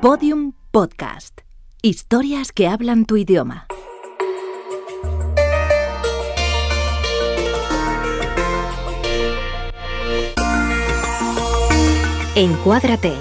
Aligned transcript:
Podium 0.00 0.52
Podcast. 0.70 1.40
Historias 1.82 2.52
que 2.52 2.68
hablan 2.68 3.04
tu 3.04 3.16
idioma. 3.16 3.66
Encuádrate. 12.36 13.14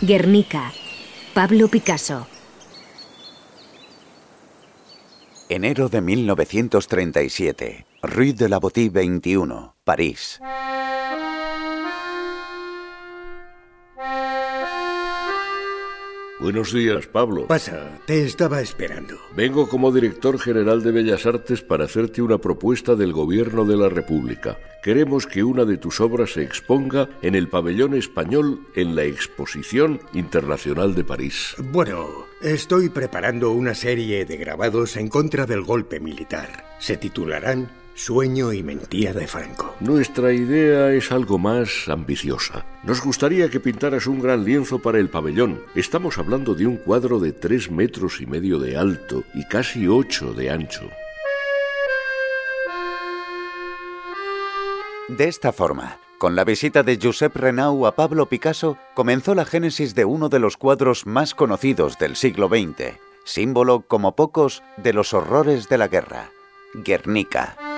Guernica. 0.00 0.72
Pablo 1.34 1.68
Picasso. 1.68 2.26
Enero 5.50 5.90
de 5.90 6.00
1937. 6.00 7.89
Rue 8.02 8.32
de 8.32 8.48
la 8.48 8.58
Boutique 8.58 8.92
21, 8.92 9.76
París. 9.84 10.40
Buenos 16.40 16.72
días, 16.72 17.06
Pablo. 17.06 17.46
Pasa, 17.46 17.98
te 18.06 18.24
estaba 18.24 18.62
esperando. 18.62 19.16
Vengo 19.36 19.68
como 19.68 19.92
director 19.92 20.38
general 20.38 20.82
de 20.82 20.92
Bellas 20.92 21.26
Artes 21.26 21.60
para 21.60 21.84
hacerte 21.84 22.22
una 22.22 22.38
propuesta 22.38 22.96
del 22.96 23.12
Gobierno 23.12 23.66
de 23.66 23.76
la 23.76 23.90
República. 23.90 24.56
Queremos 24.82 25.26
que 25.26 25.44
una 25.44 25.66
de 25.66 25.76
tus 25.76 26.00
obras 26.00 26.32
se 26.32 26.42
exponga 26.42 27.10
en 27.20 27.34
el 27.34 27.48
pabellón 27.48 27.94
español 27.94 28.66
en 28.74 28.96
la 28.96 29.04
Exposición 29.04 30.00
Internacional 30.14 30.94
de 30.94 31.04
París. 31.04 31.54
Bueno, 31.58 32.08
estoy 32.40 32.88
preparando 32.88 33.50
una 33.50 33.74
serie 33.74 34.24
de 34.24 34.38
grabados 34.38 34.96
en 34.96 35.08
contra 35.08 35.44
del 35.44 35.60
golpe 35.60 36.00
militar. 36.00 36.64
Se 36.78 36.96
titularán 36.96 37.68
Sueño 38.00 38.50
y 38.54 38.62
mentira 38.62 39.12
de 39.12 39.26
Franco. 39.26 39.76
Nuestra 39.78 40.32
idea 40.32 40.90
es 40.90 41.12
algo 41.12 41.38
más 41.38 41.86
ambiciosa. 41.86 42.64
Nos 42.82 43.02
gustaría 43.02 43.50
que 43.50 43.60
pintaras 43.60 44.06
un 44.06 44.22
gran 44.22 44.42
lienzo 44.42 44.78
para 44.78 44.98
el 44.98 45.10
pabellón. 45.10 45.60
Estamos 45.74 46.16
hablando 46.16 46.54
de 46.54 46.66
un 46.66 46.78
cuadro 46.78 47.20
de 47.20 47.32
tres 47.32 47.70
metros 47.70 48.22
y 48.22 48.26
medio 48.26 48.58
de 48.58 48.78
alto 48.78 49.24
y 49.34 49.46
casi 49.48 49.86
ocho 49.86 50.32
de 50.32 50.48
ancho. 50.50 50.88
De 55.08 55.28
esta 55.28 55.52
forma, 55.52 55.98
con 56.16 56.34
la 56.34 56.44
visita 56.44 56.82
de 56.82 56.98
Josep 57.00 57.36
Renau 57.36 57.84
a 57.84 57.94
Pablo 57.94 58.30
Picasso, 58.30 58.78
comenzó 58.94 59.34
la 59.34 59.44
génesis 59.44 59.94
de 59.94 60.06
uno 60.06 60.30
de 60.30 60.38
los 60.38 60.56
cuadros 60.56 61.04
más 61.04 61.34
conocidos 61.34 61.98
del 61.98 62.16
siglo 62.16 62.48
XX, 62.48 62.98
símbolo 63.24 63.82
como 63.82 64.16
pocos 64.16 64.62
de 64.78 64.94
los 64.94 65.12
horrores 65.12 65.68
de 65.68 65.76
la 65.76 65.88
guerra, 65.88 66.30
Guernica. 66.72 67.69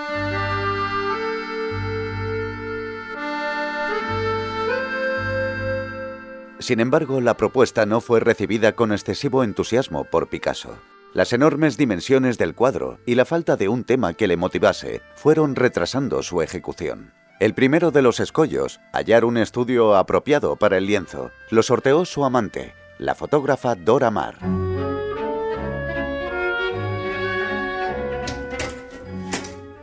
Sin 6.63 6.79
embargo, 6.79 7.21
la 7.21 7.37
propuesta 7.37 7.87
no 7.87 8.01
fue 8.01 8.21
recibida 8.21 8.73
con 8.73 8.93
excesivo 8.93 9.43
entusiasmo 9.43 10.05
por 10.05 10.29
Picasso. 10.29 10.79
Las 11.13 11.33
enormes 11.33 11.77
dimensiones 11.77 12.39
del 12.39 12.55
cuadro 12.55 13.01
y 13.05 13.17
la 13.17 13.25
falta 13.25 13.57
de 13.57 13.69
un 13.69 13.83
tema 13.83 14.15
que 14.15 14.29
le 14.29 14.37
motivase 14.37 15.03
fueron 15.17 15.57
retrasando 15.57 16.23
su 16.23 16.41
ejecución. 16.41 17.13
El 17.41 17.53
primero 17.55 17.91
de 17.91 18.03
los 18.03 18.21
escollos, 18.21 18.81
hallar 18.93 19.25
un 19.25 19.39
estudio 19.39 19.97
apropiado 19.97 20.55
para 20.55 20.79
el 20.79 20.87
lienzo, 20.87 21.33
lo 21.51 21.65
sorteó 21.65 22.05
su 22.05 22.25
amante, 22.25 22.75
la 22.97 23.17
fotógrafa 23.17 23.75
Dora 23.75 24.13
Maar. 24.13 24.62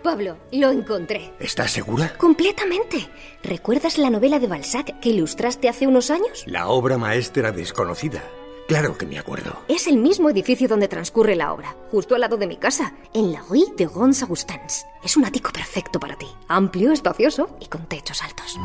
Pablo, 0.10 0.38
lo 0.52 0.72
encontré. 0.72 1.36
¿Estás 1.40 1.70
segura? 1.70 2.18
Completamente. 2.18 3.08
¿Recuerdas 3.44 4.00
la 4.00 4.10
novela 4.10 4.40
de 4.40 4.48
Balzac 4.48 5.00
que 5.00 5.10
ilustraste 5.10 5.70
hace 5.70 5.86
unos 5.86 6.10
años? 6.10 6.46
La 6.48 6.68
obra 6.70 6.98
maestra 6.98 7.52
desconocida. 7.52 8.24
Claro 8.68 8.98
que 8.98 9.06
me 9.06 9.20
acuerdo. 9.20 9.62
Es 9.68 9.86
el 9.86 9.98
mismo 9.98 10.32
edificio 10.32 10.68
donde 10.68 10.88
transcurre 10.88 11.36
la 11.36 11.54
obra, 11.54 11.76
justo 11.92 12.16
al 12.16 12.22
lado 12.22 12.38
de 12.38 12.48
mi 12.48 12.58
casa, 12.58 12.96
en 13.14 13.32
la 13.32 13.42
Rue 13.42 13.66
de 13.78 13.86
Gons 13.86 14.24
Augustins. 14.24 14.84
Es 15.04 15.16
un 15.16 15.26
ático 15.26 15.52
perfecto 15.52 16.00
para 16.00 16.18
ti. 16.18 16.26
Amplio, 16.48 16.92
espacioso 16.92 17.56
y 17.62 17.68
con 17.68 17.86
techos 17.86 18.24
altos. 18.24 18.58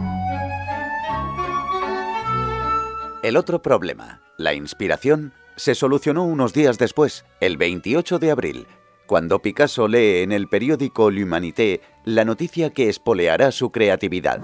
El 3.22 3.36
otro 3.36 3.60
problema, 3.60 4.22
la 4.38 4.54
inspiración, 4.54 5.34
se 5.56 5.74
solucionó 5.74 6.24
unos 6.24 6.54
días 6.54 6.78
después, 6.78 7.26
el 7.40 7.58
28 7.58 8.18
de 8.18 8.30
abril, 8.30 8.66
cuando 9.06 9.40
Picasso 9.40 9.88
lee 9.88 10.22
en 10.22 10.32
el 10.32 10.48
periódico 10.48 11.10
L'Humanité 11.10 11.80
la 12.04 12.24
noticia 12.24 12.70
que 12.70 12.88
espoleará 12.88 13.50
su 13.52 13.70
creatividad. 13.70 14.40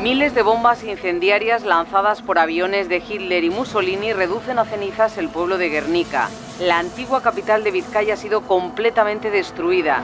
Miles 0.00 0.34
de 0.34 0.42
bombas 0.42 0.82
incendiarias 0.82 1.62
lanzadas 1.64 2.22
por 2.22 2.38
aviones 2.38 2.88
de 2.88 3.02
Hitler 3.06 3.44
y 3.44 3.50
Mussolini 3.50 4.14
reducen 4.14 4.58
a 4.58 4.64
cenizas 4.64 5.18
el 5.18 5.28
pueblo 5.28 5.58
de 5.58 5.68
Guernica. 5.68 6.30
La 6.58 6.78
antigua 6.78 7.22
capital 7.22 7.64
de 7.64 7.70
Vizcaya 7.70 8.14
ha 8.14 8.16
sido 8.16 8.40
completamente 8.42 9.30
destruida. 9.30 10.02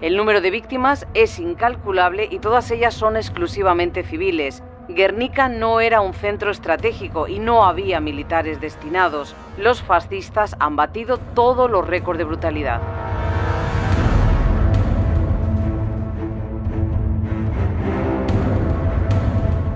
El 0.00 0.16
número 0.16 0.40
de 0.40 0.50
víctimas 0.50 1.06
es 1.12 1.38
incalculable 1.38 2.28
y 2.30 2.38
todas 2.38 2.70
ellas 2.70 2.94
son 2.94 3.16
exclusivamente 3.16 4.02
civiles. 4.02 4.62
Guernica 4.94 5.48
no 5.48 5.80
era 5.80 6.00
un 6.00 6.14
centro 6.14 6.50
estratégico 6.50 7.28
y 7.28 7.38
no 7.38 7.64
había 7.64 8.00
militares 8.00 8.60
destinados. 8.60 9.34
Los 9.56 9.82
fascistas 9.82 10.56
han 10.58 10.76
batido 10.76 11.18
todos 11.18 11.70
los 11.70 11.86
récords 11.86 12.18
de 12.18 12.24
brutalidad. 12.24 12.80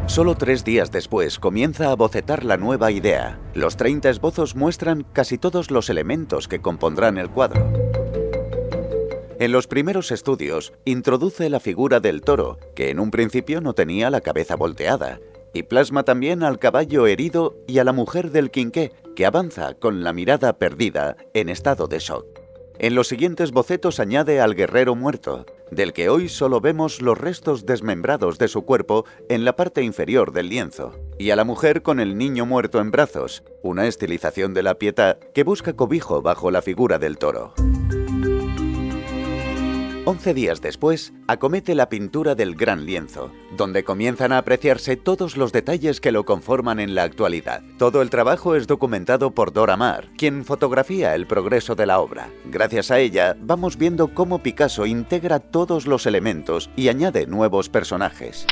Solo 0.06 0.34
tres 0.34 0.64
días 0.64 0.90
después 0.90 1.38
comienza 1.38 1.90
a 1.90 1.94
bocetar 1.94 2.42
la 2.42 2.56
nueva 2.56 2.90
idea. 2.90 3.38
Los 3.52 3.76
30 3.76 4.08
esbozos 4.08 4.56
muestran 4.56 5.04
casi 5.12 5.36
todos 5.36 5.70
los 5.70 5.90
elementos 5.90 6.48
que 6.48 6.62
compondrán 6.62 7.18
el 7.18 7.28
cuadro. 7.28 7.66
En 9.38 9.52
los 9.52 9.66
primeros 9.66 10.12
estudios 10.12 10.72
introduce 10.86 11.50
la 11.50 11.60
figura 11.60 12.00
del 12.00 12.22
toro, 12.22 12.58
que 12.74 12.88
en 12.88 12.98
un 12.98 13.10
principio 13.10 13.60
no 13.60 13.74
tenía 13.74 14.08
la 14.08 14.22
cabeza 14.22 14.56
volteada, 14.56 15.20
y 15.52 15.64
plasma 15.64 16.04
también 16.04 16.42
al 16.42 16.58
caballo 16.58 17.06
herido 17.06 17.54
y 17.66 17.78
a 17.78 17.84
la 17.84 17.92
mujer 17.92 18.30
del 18.30 18.50
quinqué, 18.50 18.92
que 19.14 19.26
avanza 19.26 19.74
con 19.74 20.02
la 20.02 20.14
mirada 20.14 20.58
perdida 20.58 21.18
en 21.34 21.50
estado 21.50 21.86
de 21.86 21.98
shock. 21.98 22.24
En 22.78 22.94
los 22.94 23.08
siguientes 23.08 23.52
bocetos 23.52 24.00
añade 24.00 24.40
al 24.40 24.54
guerrero 24.54 24.94
muerto, 24.94 25.44
del 25.70 25.92
que 25.92 26.08
hoy 26.08 26.30
solo 26.30 26.62
vemos 26.62 27.02
los 27.02 27.18
restos 27.18 27.66
desmembrados 27.66 28.38
de 28.38 28.48
su 28.48 28.64
cuerpo 28.64 29.04
en 29.28 29.44
la 29.44 29.54
parte 29.54 29.82
inferior 29.82 30.32
del 30.32 30.48
lienzo, 30.48 30.94
y 31.18 31.28
a 31.28 31.36
la 31.36 31.44
mujer 31.44 31.82
con 31.82 32.00
el 32.00 32.16
niño 32.16 32.46
muerto 32.46 32.80
en 32.80 32.90
brazos, 32.90 33.42
una 33.62 33.86
estilización 33.86 34.54
de 34.54 34.62
la 34.62 34.78
pietà 34.78 35.18
que 35.34 35.44
busca 35.44 35.74
cobijo 35.74 36.22
bajo 36.22 36.50
la 36.50 36.62
figura 36.62 36.98
del 36.98 37.18
toro. 37.18 37.52
Once 40.08 40.34
días 40.34 40.60
después, 40.60 41.12
acomete 41.26 41.74
la 41.74 41.88
pintura 41.88 42.36
del 42.36 42.54
gran 42.54 42.86
lienzo, 42.86 43.32
donde 43.56 43.82
comienzan 43.82 44.30
a 44.30 44.38
apreciarse 44.38 44.94
todos 44.94 45.36
los 45.36 45.50
detalles 45.50 46.00
que 46.00 46.12
lo 46.12 46.24
conforman 46.24 46.78
en 46.78 46.94
la 46.94 47.02
actualidad. 47.02 47.64
Todo 47.76 48.02
el 48.02 48.08
trabajo 48.08 48.54
es 48.54 48.68
documentado 48.68 49.32
por 49.32 49.52
Dora 49.52 49.76
Maar, 49.76 50.10
quien 50.16 50.44
fotografía 50.44 51.16
el 51.16 51.26
progreso 51.26 51.74
de 51.74 51.86
la 51.86 51.98
obra. 51.98 52.30
Gracias 52.44 52.92
a 52.92 53.00
ella, 53.00 53.36
vamos 53.40 53.76
viendo 53.78 54.14
cómo 54.14 54.44
Picasso 54.44 54.86
integra 54.86 55.40
todos 55.40 55.88
los 55.88 56.06
elementos 56.06 56.70
y 56.76 56.86
añade 56.86 57.26
nuevos 57.26 57.68
personajes. 57.68 58.46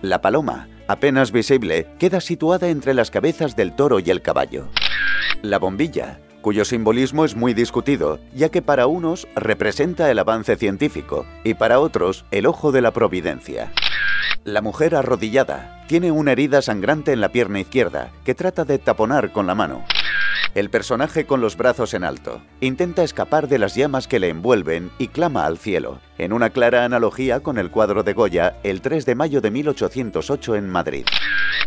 La 0.00 0.22
paloma, 0.22 0.66
apenas 0.88 1.30
visible, 1.30 1.88
queda 1.98 2.22
situada 2.22 2.70
entre 2.70 2.94
las 2.94 3.10
cabezas 3.10 3.54
del 3.54 3.76
toro 3.76 4.00
y 4.00 4.08
el 4.08 4.22
caballo. 4.22 4.70
La 5.42 5.58
bombilla, 5.58 6.20
cuyo 6.46 6.64
simbolismo 6.64 7.24
es 7.24 7.34
muy 7.34 7.54
discutido, 7.54 8.20
ya 8.32 8.50
que 8.50 8.62
para 8.62 8.86
unos 8.86 9.26
representa 9.34 10.12
el 10.12 10.20
avance 10.20 10.54
científico 10.54 11.26
y 11.42 11.54
para 11.54 11.80
otros 11.80 12.24
el 12.30 12.46
ojo 12.46 12.70
de 12.70 12.82
la 12.82 12.92
providencia. 12.92 13.72
La 14.44 14.62
mujer 14.62 14.94
arrodillada 14.94 15.82
tiene 15.88 16.12
una 16.12 16.30
herida 16.30 16.62
sangrante 16.62 17.12
en 17.12 17.20
la 17.20 17.30
pierna 17.30 17.58
izquierda 17.58 18.12
que 18.24 18.36
trata 18.36 18.64
de 18.64 18.78
taponar 18.78 19.32
con 19.32 19.48
la 19.48 19.56
mano. 19.56 19.82
El 20.54 20.70
personaje 20.70 21.26
con 21.26 21.40
los 21.40 21.56
brazos 21.56 21.94
en 21.94 22.04
alto 22.04 22.40
intenta 22.60 23.02
escapar 23.02 23.48
de 23.48 23.58
las 23.58 23.74
llamas 23.74 24.06
que 24.06 24.20
le 24.20 24.28
envuelven 24.28 24.92
y 24.98 25.08
clama 25.08 25.46
al 25.46 25.58
cielo. 25.58 25.98
En 26.18 26.32
una 26.32 26.50
clara 26.50 26.84
analogía 26.84 27.40
con 27.40 27.58
el 27.58 27.70
cuadro 27.70 28.02
de 28.02 28.12
Goya 28.12 28.56
el 28.62 28.80
3 28.80 29.06
de 29.06 29.14
mayo 29.14 29.40
de 29.40 29.50
1808 29.50 30.56
en 30.56 30.68
Madrid. 30.68 31.06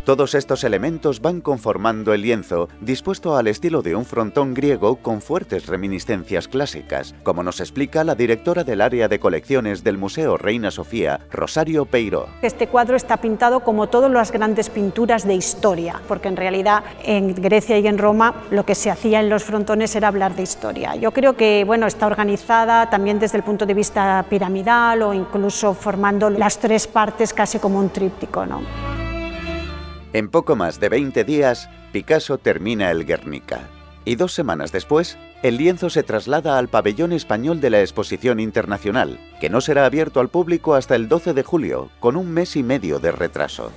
Todos 0.06 0.34
estos 0.34 0.64
elementos 0.64 1.22
van 1.22 1.42
conformando 1.42 2.14
el 2.14 2.22
lienzo, 2.22 2.70
dispuesto 2.82 3.38
al 3.38 3.48
estilo 3.48 3.82
de 3.82 3.96
un 3.96 4.06
frontón 4.06 4.54
griego 4.54 4.96
con 4.96 5.22
fuertes 5.22 5.68
reminiscencias 5.68 6.48
clásicas, 6.48 7.14
como 7.24 7.44
nos 7.44 7.60
explica 7.60 8.04
la 8.04 8.16
directora 8.16 8.64
del 8.64 8.82
área 8.82 9.08
de 9.08 9.20
colecciones 9.20 9.84
del 9.84 9.98
Museo 9.98 10.38
Reina 10.38 10.72
Sofía, 10.72 11.20
Rosario 11.32 11.86
Peiro. 11.86 12.28
Este 12.42 12.68
cuadro 12.68 12.96
está 12.96 13.18
pintado 13.18 13.60
como 13.60 13.88
todas 13.88 14.10
las 14.10 14.32
grandes 14.32 14.70
pinturas 14.70 15.28
de 15.28 15.36
historia, 15.36 16.02
porque 16.08 16.28
en 16.28 16.38
realidad 16.38 16.84
en 17.04 17.36
Grecia 17.36 17.78
y 17.78 17.86
en 17.86 17.98
Roma 17.98 18.34
lo 18.50 18.66
que 18.66 18.76
se 18.76 18.90
hacía 18.90 19.20
en 19.20 19.30
los 19.30 19.44
frontones 19.44 19.96
era 19.96 20.08
hablar 20.08 20.36
de 20.36 20.44
historia. 20.44 20.96
Yo 20.96 21.12
creo 21.12 21.36
que 21.36 21.64
bueno, 21.66 21.86
está 21.86 22.08
organizada 22.08 22.90
también 22.90 23.20
desde 23.20 23.38
el 23.38 23.44
punto 23.44 23.66
de 23.66 23.74
vista 23.74 24.26
o 24.42 25.14
incluso 25.14 25.74
formando 25.74 26.30
las 26.30 26.60
tres 26.60 26.88
partes 26.88 27.34
casi 27.34 27.60
como 27.60 27.80
un 27.80 27.90
tríptico. 27.90 28.46
En 30.14 30.30
poco 30.30 30.56
más 30.56 30.80
de 30.80 30.90
20 30.90 31.24
días, 31.24 31.70
Picasso 31.92 32.38
termina 32.38 32.90
el 32.92 33.06
Guernica. 33.06 33.68
Y 34.06 34.16
dos 34.16 34.34
semanas 34.34 34.72
después, 34.72 35.18
el 35.44 35.58
lienzo 35.58 35.90
se 35.90 36.04
traslada 36.04 36.58
al 36.58 36.68
pabellón 36.68 37.12
español 37.12 37.62
de 37.62 37.70
la 37.70 37.82
Exposición 37.82 38.40
Internacional, 38.40 39.20
que 39.40 39.50
no 39.50 39.62
será 39.62 39.86
abierto 39.86 40.20
al 40.20 40.30
público 40.30 40.74
hasta 40.74 40.96
el 40.96 41.08
12 41.08 41.34
de 41.34 41.44
julio, 41.44 41.90
con 42.00 42.16
un 42.16 42.32
mes 42.32 42.56
y 42.56 42.64
medio 42.64 43.00
de 43.00 43.12
retraso. 43.12 43.72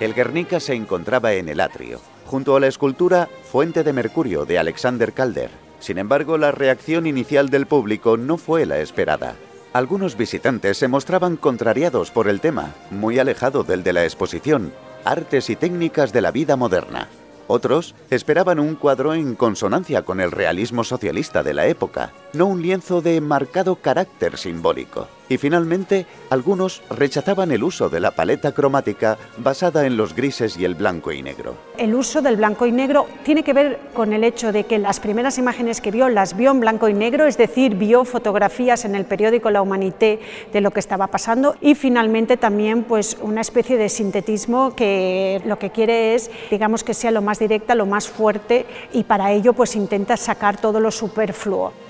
El 0.00 0.14
Guernica 0.14 0.60
se 0.60 0.74
encontraba 0.74 1.32
en 1.34 1.48
el 1.48 1.60
atrio, 1.60 2.00
junto 2.26 2.56
a 2.56 2.60
la 2.60 2.68
escultura 2.68 3.28
Fuente 3.50 3.82
de 3.82 3.92
Mercurio 3.92 4.44
de 4.44 4.58
Alexander 4.58 5.12
Calder, 5.12 5.50
sin 5.80 5.98
embargo, 5.98 6.38
la 6.38 6.50
reacción 6.50 7.06
inicial 7.06 7.50
del 7.50 7.66
público 7.66 8.16
no 8.16 8.36
fue 8.36 8.66
la 8.66 8.78
esperada. 8.78 9.36
Algunos 9.72 10.16
visitantes 10.16 10.78
se 10.78 10.88
mostraban 10.88 11.36
contrariados 11.36 12.10
por 12.10 12.28
el 12.28 12.40
tema, 12.40 12.74
muy 12.90 13.18
alejado 13.18 13.62
del 13.62 13.82
de 13.82 13.92
la 13.92 14.04
exposición, 14.04 14.72
artes 15.04 15.50
y 15.50 15.56
técnicas 15.56 16.12
de 16.12 16.20
la 16.20 16.30
vida 16.30 16.56
moderna. 16.56 17.08
Otros 17.46 17.94
esperaban 18.10 18.58
un 18.58 18.74
cuadro 18.74 19.14
en 19.14 19.34
consonancia 19.34 20.02
con 20.02 20.20
el 20.20 20.32
realismo 20.32 20.84
socialista 20.84 21.42
de 21.42 21.54
la 21.54 21.66
época, 21.66 22.12
no 22.38 22.46
un 22.46 22.62
lienzo 22.62 23.02
de 23.02 23.20
marcado 23.20 23.76
carácter 23.76 24.38
simbólico. 24.38 25.08
Y 25.28 25.36
finalmente, 25.36 26.06
algunos 26.30 26.82
rechazaban 26.88 27.50
el 27.50 27.62
uso 27.62 27.90
de 27.90 28.00
la 28.00 28.12
paleta 28.12 28.52
cromática 28.52 29.18
basada 29.36 29.84
en 29.84 29.96
los 29.96 30.14
grises 30.14 30.56
y 30.56 30.64
el 30.64 30.74
blanco 30.74 31.12
y 31.12 31.20
negro. 31.20 31.54
El 31.76 31.94
uso 31.94 32.22
del 32.22 32.36
blanco 32.36 32.64
y 32.64 32.72
negro 32.72 33.06
tiene 33.24 33.42
que 33.42 33.52
ver 33.52 33.78
con 33.92 34.12
el 34.12 34.24
hecho 34.24 34.52
de 34.52 34.64
que 34.64 34.78
las 34.78 35.00
primeras 35.00 35.36
imágenes 35.36 35.82
que 35.82 35.90
vio 35.90 36.08
las 36.08 36.36
vio 36.36 36.52
en 36.52 36.60
blanco 36.60 36.88
y 36.88 36.94
negro, 36.94 37.26
es 37.26 37.36
decir, 37.36 37.74
vio 37.74 38.04
fotografías 38.04 38.86
en 38.86 38.94
el 38.94 39.04
periódico 39.04 39.50
La 39.50 39.60
Humanité 39.60 40.20
de 40.50 40.60
lo 40.62 40.70
que 40.70 40.80
estaba 40.80 41.08
pasando 41.08 41.56
y 41.60 41.74
finalmente 41.74 42.36
también 42.36 42.84
pues 42.84 43.18
una 43.20 43.40
especie 43.42 43.76
de 43.76 43.88
sintetismo 43.88 44.74
que 44.74 45.42
lo 45.44 45.58
que 45.58 45.70
quiere 45.70 46.14
es, 46.14 46.30
digamos 46.50 46.84
que 46.84 46.94
sea 46.94 47.10
lo 47.10 47.20
más 47.20 47.38
directa, 47.38 47.74
lo 47.74 47.84
más 47.84 48.08
fuerte 48.08 48.64
y 48.92 49.02
para 49.02 49.32
ello 49.32 49.52
pues 49.52 49.76
intenta 49.76 50.16
sacar 50.16 50.58
todo 50.58 50.80
lo 50.80 50.90
superfluo. 50.90 51.87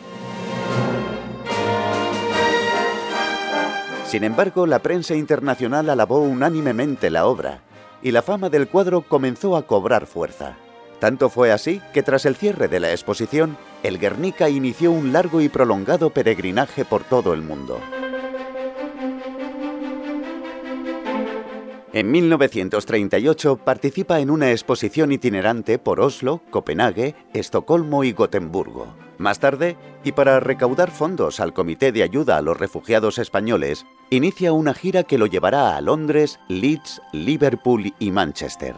Sin 4.08 4.24
embargo, 4.24 4.66
la 4.66 4.78
prensa 4.78 5.14
internacional 5.14 5.90
alabó 5.90 6.20
unánimemente 6.20 7.10
la 7.10 7.26
obra 7.26 7.60
y 8.02 8.10
la 8.10 8.22
fama 8.22 8.48
del 8.48 8.66
cuadro 8.66 9.02
comenzó 9.02 9.54
a 9.54 9.66
cobrar 9.66 10.06
fuerza. 10.06 10.56
Tanto 10.98 11.28
fue 11.28 11.52
así 11.52 11.82
que 11.92 12.02
tras 12.02 12.24
el 12.24 12.34
cierre 12.34 12.68
de 12.68 12.80
la 12.80 12.90
exposición, 12.90 13.58
el 13.82 13.98
Guernica 13.98 14.48
inició 14.48 14.92
un 14.92 15.12
largo 15.12 15.42
y 15.42 15.50
prolongado 15.50 16.08
peregrinaje 16.08 16.86
por 16.86 17.04
todo 17.04 17.34
el 17.34 17.42
mundo. 17.42 17.78
En 21.92 22.10
1938 22.10 23.56
participa 23.58 24.20
en 24.20 24.30
una 24.30 24.52
exposición 24.52 25.12
itinerante 25.12 25.78
por 25.78 26.00
Oslo, 26.00 26.40
Copenhague, 26.50 27.14
Estocolmo 27.34 28.04
y 28.04 28.12
Gotemburgo. 28.12 28.94
Más 29.18 29.40
tarde, 29.40 29.76
y 30.04 30.12
para 30.12 30.38
recaudar 30.38 30.90
fondos 30.92 31.40
al 31.40 31.52
Comité 31.52 31.90
de 31.90 32.04
Ayuda 32.04 32.36
a 32.36 32.42
los 32.42 32.56
Refugiados 32.56 33.18
Españoles, 33.18 33.84
inicia 34.10 34.52
una 34.52 34.74
gira 34.74 35.02
que 35.02 35.18
lo 35.18 35.26
llevará 35.26 35.76
a 35.76 35.80
Londres, 35.80 36.40
Leeds, 36.48 37.02
Liverpool 37.12 37.92
y 37.98 38.10
Manchester. 38.10 38.74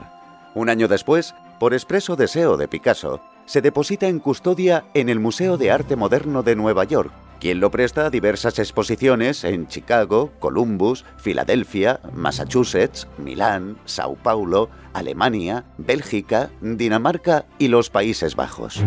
Un 0.55 0.69
año 0.69 0.89
después, 0.89 1.35
por 1.59 1.75
expreso 1.75 2.17
deseo 2.17 2.57
de 2.57 2.69
Picasso, 2.69 3.21
se 3.47 3.61
deposita 3.61 4.09
en 4.09 4.19
custodia 4.19 4.85
en 4.95 5.09
el 5.09 5.21
Museo 5.21 5.57
de 5.57 5.71
Arte 5.71 5.97
Moderno 5.97 6.43
de 6.43 6.57
Nueva 6.57 6.85
York, 6.85 7.13
quien 7.41 7.61
lo 7.61 7.71
presta 7.71 8.07
a 8.07 8.11
diversas 8.11 8.59
exposiciones 8.59 9.45
en 9.45 9.67
Chicago, 9.67 10.31
Columbus, 10.39 11.05
Filadelfia, 11.17 12.01
Massachusetts, 12.13 13.09
Milán, 13.19 13.79
Sao 13.87 14.15
Paulo, 14.15 14.69
Alemania, 14.93 15.65
Bélgica, 15.79 16.51
Dinamarca 16.61 17.47
y 17.59 17.69
los 17.69 17.91
Países 17.91 18.37
Bajos. 18.37 18.83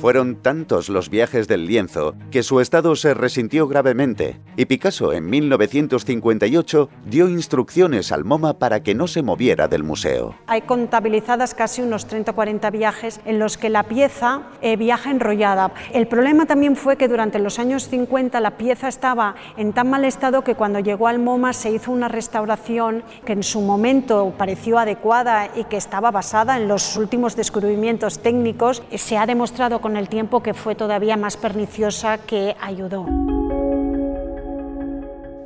Fueron 0.00 0.36
tantos 0.36 0.88
los 0.88 1.10
viajes 1.10 1.48
del 1.48 1.66
lienzo 1.66 2.14
que 2.30 2.44
su 2.44 2.60
estado 2.60 2.94
se 2.94 3.14
resintió 3.14 3.66
gravemente 3.66 4.40
y 4.56 4.66
Picasso 4.66 5.12
en 5.12 5.28
1958 5.28 6.88
dio 7.06 7.28
instrucciones 7.28 8.12
al 8.12 8.24
MoMA 8.24 8.60
para 8.60 8.84
que 8.84 8.94
no 8.94 9.08
se 9.08 9.22
moviera 9.22 9.66
del 9.66 9.82
museo. 9.82 10.36
Hay 10.46 10.62
contabilizadas 10.62 11.52
casi 11.52 11.82
unos 11.82 12.06
30 12.06 12.30
o 12.30 12.34
40 12.36 12.70
viajes 12.70 13.20
en 13.24 13.40
los 13.40 13.58
que 13.58 13.70
la 13.70 13.82
pieza 13.82 14.42
eh, 14.62 14.76
viaja 14.76 15.10
enrollada. 15.10 15.72
El 15.92 16.06
problema 16.06 16.46
también 16.46 16.76
fue 16.76 16.96
que 16.96 17.08
durante 17.08 17.40
los 17.40 17.58
años 17.58 17.88
50 17.88 18.38
la 18.40 18.56
pieza 18.56 18.86
estaba 18.86 19.34
en 19.56 19.72
tan 19.72 19.90
mal 19.90 20.04
estado 20.04 20.44
que 20.44 20.54
cuando 20.54 20.78
llegó 20.78 21.08
al 21.08 21.18
MoMA 21.18 21.52
se 21.52 21.72
hizo 21.72 21.90
una 21.90 22.06
restauración 22.06 23.02
que 23.24 23.32
en 23.32 23.42
su 23.42 23.60
momento 23.62 24.32
pareció 24.38 24.78
adecuada 24.78 25.48
y 25.56 25.64
que 25.64 25.76
estaba 25.76 26.12
basada 26.12 26.56
en 26.56 26.68
los 26.68 26.96
últimos 26.96 27.34
descubrimientos 27.34 28.20
técnicos. 28.20 28.84
Se 28.94 29.16
ha 29.16 29.26
demostrado 29.26 29.80
con 29.80 29.87
el 29.96 30.08
tiempo 30.08 30.42
que 30.42 30.54
fue 30.54 30.74
todavía 30.74 31.16
más 31.16 31.36
perniciosa 31.36 32.18
que 32.18 32.56
ayudó. 32.60 33.06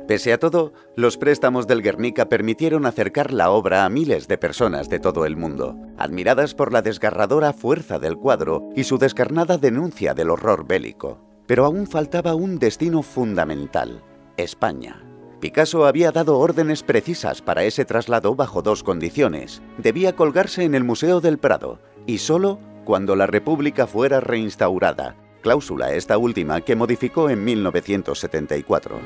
Pese 0.07 0.33
a 0.33 0.37
todo, 0.37 0.73
los 0.97 1.17
préstamos 1.17 1.65
del 1.65 1.81
Guernica 1.81 2.27
permitieron 2.27 2.85
acercar 2.85 3.31
la 3.31 3.51
obra 3.51 3.85
a 3.85 3.89
miles 3.89 4.27
de 4.27 4.37
personas 4.37 4.89
de 4.89 4.99
todo 4.99 5.25
el 5.25 5.37
mundo, 5.37 5.77
admiradas 5.97 6.53
por 6.53 6.73
la 6.73 6.81
desgarradora 6.81 7.53
fuerza 7.53 7.99
del 7.99 8.17
cuadro 8.17 8.69
y 8.75 8.83
su 8.83 8.97
descarnada 8.97 9.57
denuncia 9.57 10.13
del 10.13 10.29
horror 10.29 10.67
bélico. 10.67 11.19
Pero 11.47 11.65
aún 11.65 11.87
faltaba 11.87 12.35
un 12.35 12.59
destino 12.59 13.01
fundamental, 13.01 14.03
España. 14.35 15.01
Picasso 15.39 15.85
había 15.85 16.11
dado 16.11 16.37
órdenes 16.37 16.83
precisas 16.83 17.41
para 17.41 17.63
ese 17.63 17.83
traslado 17.85 18.35
bajo 18.35 18.61
dos 18.61 18.83
condiciones. 18.83 19.61
Debía 19.77 20.15
colgarse 20.15 20.63
en 20.63 20.75
el 20.75 20.83
Museo 20.83 21.21
del 21.21 21.37
Prado 21.37 21.79
y 22.05 22.19
solo 22.19 22.59
cuando 22.83 23.15
la 23.15 23.27
República 23.27 23.87
fuera 23.87 24.19
reinstaurada, 24.19 25.15
cláusula 25.41 25.93
esta 25.93 26.17
última 26.17 26.61
que 26.61 26.75
modificó 26.75 27.29
en 27.29 27.43
1974. 27.43 28.99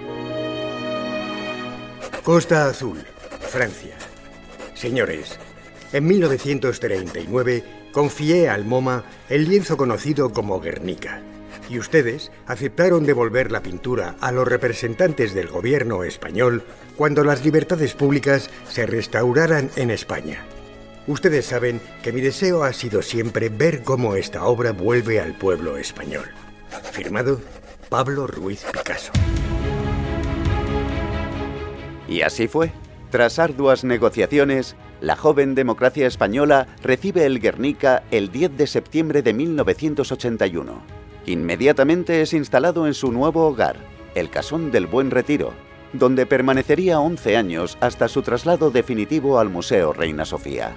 Costa 2.23 2.67
Azul, 2.67 2.99
Francia. 3.39 3.95
Señores, 4.73 5.39
en 5.93 6.05
1939 6.05 7.63
confié 7.91 8.49
al 8.49 8.65
MoMA 8.65 9.03
el 9.29 9.47
lienzo 9.47 9.77
conocido 9.77 10.31
como 10.31 10.59
Guernica, 10.59 11.21
y 11.69 11.79
ustedes 11.79 12.31
aceptaron 12.45 13.05
devolver 13.05 13.51
la 13.51 13.63
pintura 13.63 14.15
a 14.19 14.31
los 14.31 14.47
representantes 14.47 15.33
del 15.33 15.47
gobierno 15.47 16.03
español 16.03 16.63
cuando 16.95 17.23
las 17.23 17.43
libertades 17.43 17.93
públicas 17.93 18.49
se 18.69 18.85
restauraran 18.85 19.69
en 19.75 19.91
España. 19.91 20.45
Ustedes 21.07 21.45
saben 21.45 21.79
que 22.03 22.11
mi 22.11 22.19
deseo 22.19 22.63
ha 22.63 22.73
sido 22.73 23.01
siempre 23.01 23.47
ver 23.47 23.81
cómo 23.81 24.15
esta 24.15 24.45
obra 24.45 24.73
vuelve 24.73 25.21
al 25.21 25.33
pueblo 25.33 25.77
español. 25.77 26.25
Firmado 26.91 27.39
Pablo 27.87 28.27
Ruiz 28.27 28.65
Picasso. 28.73 29.13
Y 32.09 32.21
así 32.21 32.49
fue. 32.49 32.71
Tras 33.09 33.39
arduas 33.39 33.85
negociaciones, 33.85 34.75
la 34.99 35.15
joven 35.15 35.55
democracia 35.55 36.07
española 36.07 36.67
recibe 36.83 37.25
el 37.25 37.39
Guernica 37.39 38.03
el 38.11 38.29
10 38.29 38.57
de 38.57 38.67
septiembre 38.67 39.21
de 39.21 39.33
1981. 39.33 40.81
Inmediatamente 41.25 42.21
es 42.21 42.33
instalado 42.33 42.85
en 42.85 42.93
su 42.93 43.13
nuevo 43.13 43.47
hogar, 43.47 43.77
el 44.13 44.29
Casón 44.29 44.71
del 44.71 44.87
Buen 44.87 45.11
Retiro, 45.11 45.53
donde 45.93 46.25
permanecería 46.25 46.99
11 46.99 47.37
años 47.37 47.77
hasta 47.81 48.07
su 48.07 48.21
traslado 48.21 48.71
definitivo 48.71 49.39
al 49.39 49.49
Museo 49.49 49.93
Reina 49.93 50.25
Sofía. 50.25 50.75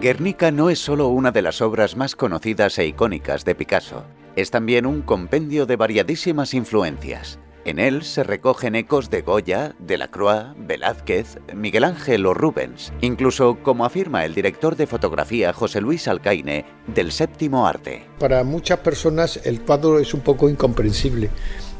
Guernica 0.00 0.50
no 0.50 0.70
es 0.70 0.78
solo 0.78 1.08
una 1.08 1.32
de 1.32 1.42
las 1.42 1.60
obras 1.60 1.96
más 1.96 2.14
conocidas 2.14 2.78
e 2.78 2.86
icónicas 2.86 3.44
de 3.44 3.54
Picasso, 3.54 4.04
es 4.36 4.50
también 4.50 4.86
un 4.86 5.02
compendio 5.02 5.66
de 5.66 5.76
variadísimas 5.76 6.54
influencias. 6.54 7.38
En 7.66 7.80
él 7.80 8.04
se 8.04 8.22
recogen 8.22 8.76
ecos 8.76 9.10
de 9.10 9.22
Goya, 9.22 9.74
Delacroix, 9.80 10.54
Velázquez, 10.56 11.38
Miguel 11.52 11.82
Ángel 11.82 12.24
o 12.24 12.32
Rubens, 12.32 12.92
incluso, 13.00 13.58
como 13.60 13.84
afirma 13.84 14.24
el 14.24 14.36
director 14.36 14.76
de 14.76 14.86
fotografía 14.86 15.52
José 15.52 15.80
Luis 15.80 16.06
Alcaine, 16.06 16.64
del 16.86 17.10
séptimo 17.10 17.66
arte. 17.66 18.04
Para 18.20 18.44
muchas 18.44 18.78
personas 18.78 19.40
el 19.42 19.62
cuadro 19.62 19.98
es 19.98 20.14
un 20.14 20.20
poco 20.20 20.48
incomprensible, 20.48 21.28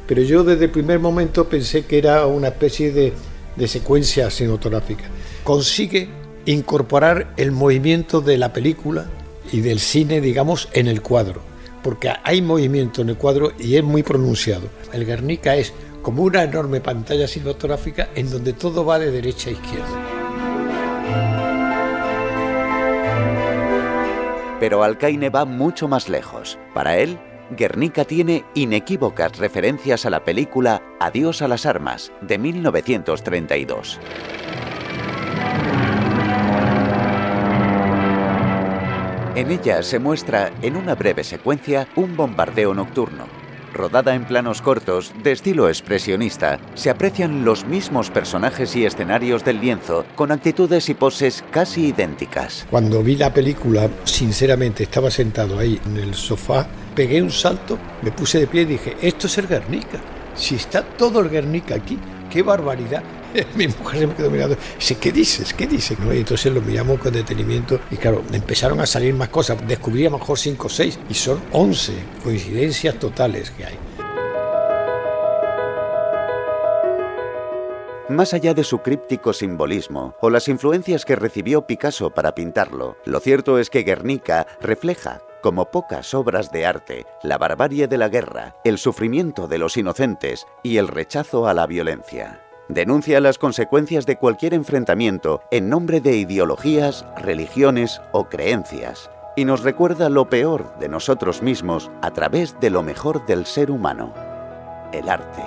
pero 0.09 0.23
yo 0.23 0.43
desde 0.43 0.65
el 0.65 0.73
primer 0.73 0.99
momento 0.99 1.49
pensé 1.49 1.87
que 1.87 1.99
era 1.99 2.27
una 2.27 2.49
especie 2.49 2.91
de, 2.91 3.13
de 3.55 3.69
secuencia 3.69 4.29
cinematográfica. 4.29 5.05
Consigue 5.45 6.09
incorporar 6.47 7.33
el 7.37 7.53
movimiento 7.53 8.21
de 8.21 8.39
la 8.39 8.53
película 8.53 9.07
y 9.53 9.61
del 9.61 9.79
cine, 9.79 10.21
digamos, 10.21 10.69
en 10.73 10.89
el 10.89 11.01
cuadro 11.01 11.43
porque 11.87 12.13
hay 12.25 12.43
movimiento 12.43 13.03
en 13.03 13.11
el 13.11 13.17
cuadro 13.17 13.53
y 13.61 13.77
es 13.77 13.85
muy 13.85 14.03
pronunciado. 14.03 14.69
El 14.93 15.07
Guernica 15.07 15.55
es 15.55 15.73
como 16.03 16.25
una 16.25 16.43
enorme 16.43 16.81
pantalla 16.81 17.29
cinematográfica 17.29 18.09
en 18.17 18.29
donde 18.29 18.55
todo 18.55 18.85
va 18.85 18.99
de 18.99 19.13
derecha 19.13 19.51
a 19.51 19.53
izquierda. 19.53 19.87
Pero 24.59 24.83
Alcaine 24.83 25.31
va 25.31 25.45
mucho 25.45 25.87
más 25.87 26.09
lejos. 26.09 26.59
Para 26.75 26.99
él, 26.99 27.21
Guernica 27.57 28.05
tiene 28.05 28.45
inequívocas 28.57 29.39
referencias 29.39 30.05
a 30.07 30.11
la 30.11 30.25
película 30.25 30.83
Adiós 30.99 31.41
a 31.41 31.47
las 31.47 31.67
armas 31.67 32.11
de 32.21 32.37
1932. 32.39 34.01
En 39.37 39.51
ella 39.51 39.83
se 39.83 39.99
muestra, 39.99 40.51
en 40.63 40.77
una 40.77 40.95
breve 40.95 41.23
secuencia, 41.23 41.87
un 41.95 42.17
bombardeo 42.17 42.73
nocturno. 42.73 43.27
Rodada 43.75 44.15
en 44.15 44.25
planos 44.25 44.63
cortos, 44.63 45.13
de 45.23 45.33
estilo 45.33 45.69
expresionista, 45.69 46.59
se 46.73 46.89
aprecian 46.89 47.45
los 47.45 47.67
mismos 47.67 48.09
personajes 48.09 48.75
y 48.77 48.87
escenarios 48.87 49.45
del 49.45 49.61
lienzo, 49.61 50.07
con 50.15 50.33
actitudes 50.33 50.89
y 50.89 50.95
poses 50.95 51.45
casi 51.51 51.89
idénticas. 51.89 52.67
Cuando 52.71 53.03
vi 53.03 53.17
la 53.17 53.35
película, 53.35 53.91
sinceramente 54.05 54.85
estaba 54.85 55.11
sentado 55.11 55.59
ahí 55.59 55.79
en 55.85 55.99
el 55.99 56.15
sofá, 56.15 56.67
pegué 56.95 57.21
un 57.21 57.31
salto, 57.31 57.77
me 58.01 58.13
puse 58.13 58.39
de 58.39 58.47
pie 58.47 58.63
y 58.63 58.65
dije, 58.65 58.97
esto 59.03 59.27
es 59.27 59.37
el 59.37 59.49
Guernica. 59.49 59.99
Si 60.35 60.55
está 60.55 60.83
todo 60.83 61.21
el 61.21 61.29
Guernica 61.29 61.75
aquí, 61.75 61.99
qué 62.31 62.41
barbaridad. 62.41 63.03
Mi 63.55 63.69
mujer 63.69 64.01
se 64.01 64.07
me 64.07 64.15
quedó 64.15 64.31
mirando. 64.31 64.57
Dice, 64.79 64.97
¿qué 64.97 65.13
dices? 65.13 65.55
¿Qué 65.55 65.67
dices? 65.67 65.99
¿No? 65.99 66.13
Y 66.13 66.19
entonces 66.19 66.53
lo 66.53 66.61
miramos 66.61 66.99
con 67.01 67.13
detenimiento 67.13 67.81
y 67.91 67.97
claro, 67.97 68.23
empezaron 68.33 68.81
a 68.81 68.87
salir 68.87 69.15
más 69.15 69.29
cosas. 69.29 69.59
Descubrí 69.67 70.07
a 70.07 70.11
lo 70.11 70.19
mejor 70.19 70.39
5 70.39 70.67
o 70.67 70.71
6 70.71 70.99
y 71.09 71.15
son 71.15 71.41
11 71.53 71.93
coincidencias 72.23 72.99
totales 72.99 73.51
que 73.51 73.67
hay. 73.67 73.79
Más 78.09 78.35
allá 78.35 78.55
de 78.55 78.63
su 78.63 78.79
críptico 78.79 79.33
simbolismo 79.33 80.15
o 80.21 80.31
las 80.31 80.47
influencias 80.47 81.05
que 81.05 81.17
recibió 81.17 81.67
Picasso 81.67 82.11
para 82.11 82.37
pintarlo, 82.37 82.97
lo 83.05 83.19
cierto 83.19 83.59
es 83.59 83.69
que 83.69 83.83
Guernica 83.83 84.47
refleja, 84.61 85.23
como 85.43 85.73
pocas 85.73 86.15
obras 86.15 86.53
de 86.53 86.67
arte, 86.67 87.05
la 87.25 87.37
barbarie 87.37 87.89
de 87.89 87.99
la 87.99 88.09
guerra, 88.09 88.55
el 88.63 88.79
sufrimiento 88.79 89.49
de 89.49 89.59
los 89.59 89.77
inocentes 89.77 90.47
y 90.63 90.77
el 90.77 90.87
rechazo 90.87 91.49
a 91.49 91.55
la 91.55 91.67
violencia. 91.67 92.46
Denuncia 92.69 93.21
las 93.21 93.39
consecuencias 93.39 94.07
de 94.07 94.17
cualquier 94.17 94.53
enfrentamiento 94.53 95.41
en 95.53 95.69
nombre 95.69 96.01
de 96.01 96.17
ideologías, 96.17 97.07
religiones 97.17 98.01
o 98.11 98.25
creencias, 98.25 99.09
y 99.37 99.45
nos 99.45 99.63
recuerda 99.63 100.09
lo 100.09 100.29
peor 100.29 100.77
de 100.81 100.89
nosotros 100.89 101.43
mismos 101.43 101.93
a 102.03 102.11
través 102.11 102.59
de 102.59 102.71
lo 102.71 102.83
mejor 102.83 103.25
del 103.27 103.47
ser 103.47 103.71
humano, 103.71 104.13
el 104.93 105.09
arte. 105.09 105.45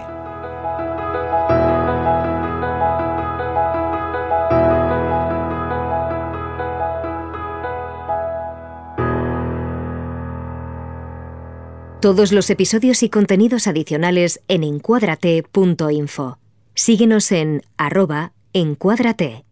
Todos 11.99 12.31
los 12.31 12.49
episodios 12.49 13.03
y 13.03 13.09
contenidos 13.09 13.67
adicionales 13.67 14.39
en 14.47 14.63
encuadrate.info. 14.63 16.37
Síguenos 16.81 17.33
en 17.33 17.61
arroba 17.75 18.31
encuadrate. 18.53 19.43